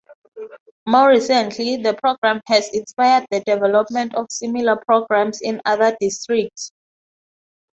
[0.87, 6.71] More recently, the program has inspired the development of similar programs in other districts.